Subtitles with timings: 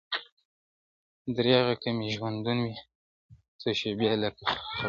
[1.35, 2.75] درېغه که مي ژوندون وي
[3.59, 4.69] څو شېبې لکه حُباب-